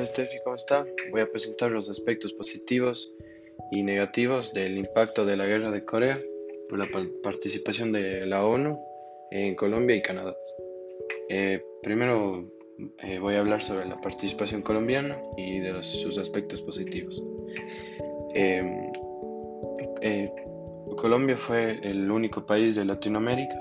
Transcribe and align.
Steffi, 0.00 0.38
¿cómo 0.42 0.56
está? 0.56 0.86
Voy 1.10 1.20
a 1.20 1.30
presentar 1.30 1.70
los 1.70 1.90
aspectos 1.90 2.32
positivos 2.32 3.12
y 3.70 3.82
negativos 3.82 4.54
del 4.54 4.78
impacto 4.78 5.26
de 5.26 5.36
la 5.36 5.44
guerra 5.44 5.70
de 5.70 5.84
Corea 5.84 6.18
por 6.68 6.78
la 6.78 6.88
participación 7.22 7.92
de 7.92 8.24
la 8.24 8.44
ONU 8.44 8.78
en 9.30 9.54
Colombia 9.54 9.94
y 9.94 10.02
Canadá. 10.02 10.34
Eh, 11.28 11.62
primero 11.82 12.50
eh, 13.02 13.18
voy 13.18 13.34
a 13.34 13.40
hablar 13.40 13.62
sobre 13.62 13.86
la 13.86 14.00
participación 14.00 14.62
colombiana 14.62 15.20
y 15.36 15.60
de 15.60 15.82
sus 15.82 16.16
aspectos 16.18 16.62
positivos. 16.62 17.22
Em, 18.34 18.90
eh, 20.00 20.32
Colombia 20.96 21.36
fue 21.36 21.78
el 21.82 22.10
único 22.10 22.44
país 22.46 22.74
de 22.76 22.86
Latinoamérica 22.86 23.58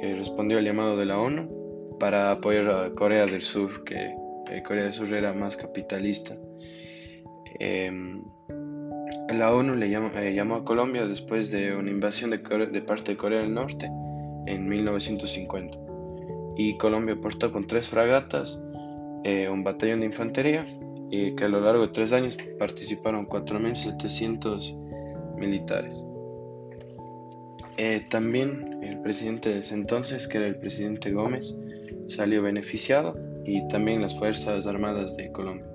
que 0.00 0.16
respondió 0.16 0.58
al 0.58 0.64
llamado 0.64 0.96
de 0.96 1.06
la 1.06 1.20
ONU 1.20 1.96
para 2.00 2.32
apoyar 2.32 2.68
a 2.68 2.90
Corea 2.90 3.26
del 3.26 3.42
Sur, 3.42 3.84
que 3.84 4.21
Corea 4.60 4.84
del 4.84 4.92
Sur 4.92 5.12
era 5.14 5.32
más 5.32 5.56
capitalista. 5.56 6.36
Em, 7.58 8.22
la 9.30 9.54
ONU 9.54 9.76
le 9.76 9.86
eh, 9.86 10.34
llamó, 10.34 10.56
a 10.56 10.64
Colombia 10.64 11.06
después 11.06 11.50
de 11.50 11.74
una 11.74 11.90
invasión 11.90 12.30
de, 12.30 12.38
parte 12.38 13.12
de 13.12 13.16
Corea 13.16 13.40
del 13.40 13.54
Norte 13.54 13.90
en 14.46 14.68
1950. 14.68 15.78
Y 16.56 16.76
Colombia 16.76 17.14
aportó 17.14 17.50
con 17.50 17.66
tres 17.66 17.88
fragatas, 17.88 18.60
eh, 19.24 19.48
un 19.48 19.64
batallón 19.64 20.00
de 20.00 20.06
infantería, 20.06 20.64
y 21.10 21.34
que 21.34 21.44
a 21.44 21.48
lo 21.48 21.60
largo 21.60 21.86
de 21.86 21.92
tres 21.92 22.12
años 22.12 22.36
participaron 22.58 23.26
4.700 23.26 25.36
militares. 25.36 26.04
Eh, 27.78 28.06
también 28.10 28.80
el 28.82 29.00
presidente 29.00 29.50
de 29.50 29.58
ese 29.58 29.74
entonces, 29.74 30.28
que 30.28 30.38
era 30.38 30.46
el 30.46 30.56
presidente 30.56 31.10
Gómez, 31.10 31.56
salió 32.08 32.42
beneficiado 32.42 33.14
y 33.44 33.66
también 33.68 34.02
las 34.02 34.18
Fuerzas 34.18 34.66
Armadas 34.66 35.16
de 35.16 35.30
Colombia. 35.32 35.66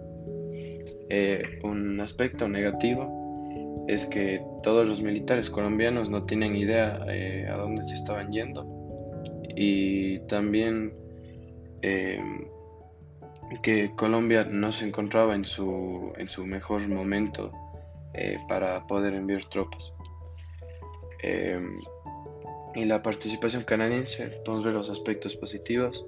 Eh, 1.10 1.60
un 1.64 2.00
aspecto 2.02 2.50
negativo 2.50 3.86
es 3.88 4.06
que 4.06 4.44
todos 4.62 4.88
los 4.88 5.02
militares 5.02 5.50
colombianos 5.50 6.10
no 6.10 6.26
tienen 6.26 6.56
idea 6.56 7.00
eh, 7.08 7.48
a 7.50 7.56
dónde 7.56 7.84
se 7.84 7.96
estaban 7.96 8.32
yendo 8.32 8.66
y 9.56 10.20
también 10.28 10.94
eh, 11.82 12.22
que 13.64 13.92
Colombia 13.96 14.44
no 14.44 14.74
se 14.74 14.86
encontraba 14.86 15.34
en 15.34 15.46
su, 15.46 16.12
en 16.18 16.28
su 16.28 16.46
mejor 16.46 16.88
momento 16.90 17.52
para 18.50 18.86
poder 18.88 19.14
enviar 19.14 19.44
tropas. 19.46 19.94
y 22.74 22.86
la 22.86 23.02
participación 23.04 23.64
canadiense, 23.64 24.42
podemos 24.44 24.66
ver 24.66 24.74
los 24.74 24.90
aspectos 24.90 25.36
positivos 25.36 26.04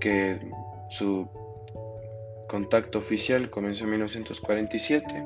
que 0.00 0.40
su 0.90 1.28
contacto 2.48 2.98
oficial 2.98 3.48
comenzó 3.48 3.84
en 3.84 3.90
1947. 3.90 5.24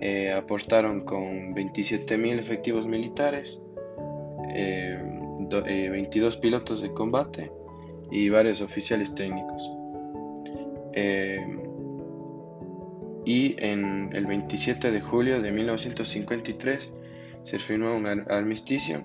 Eh, 0.00 0.32
aportaron 0.32 1.04
con 1.04 1.54
27.000 1.54 2.38
efectivos 2.38 2.86
militares, 2.86 3.62
22 4.48 5.64
eh, 5.66 6.36
eh, 6.36 6.40
pilotos 6.40 6.82
de 6.82 6.92
combate 6.92 7.52
y 8.10 8.28
varios 8.28 8.60
oficiales 8.60 9.14
técnicos. 9.14 9.70
y 13.26 13.54
en 13.58 14.10
el 14.12 14.26
27 14.26 14.90
de 14.90 15.00
julio 15.00 15.40
de 15.40 15.52
1953 15.52 16.92
se 17.42 17.58
firmó 17.58 17.94
un 17.94 18.06
armisticio 18.06 19.04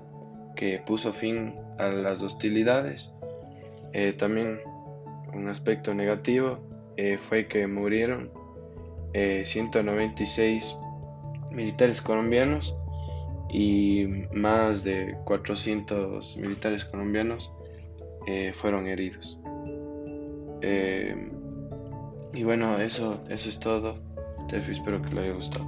que 0.55 0.81
puso 0.83 1.13
fin 1.13 1.53
a 1.77 1.89
las 1.89 2.23
hostilidades. 2.23 3.11
también 4.17 4.59
un 5.35 5.49
aspecto 5.49 5.93
negativo 5.93 6.59
eh, 6.97 7.17
fue 7.17 7.47
que 7.47 7.67
murieron 7.67 8.31
196 9.13 10.63
eh, 10.63 11.53
militares 11.53 12.01
colombianos 12.01 12.75
y 13.49 14.05
más 14.33 14.83
de 14.83 15.17
400 15.25 16.37
militares 16.37 16.83
colombianos 16.85 17.51
eh, 18.27 18.51
fueron 18.53 18.87
heridos. 18.87 19.39
y 22.33 22.43
bueno, 22.43 22.79
eso, 22.79 23.23
eso 23.29 23.49
es 23.49 23.59
todo. 23.59 23.99
Te 24.49 24.57
espero 24.57 25.01
que 25.01 25.13
le 25.13 25.21
haya 25.21 25.33
gustado. 25.33 25.65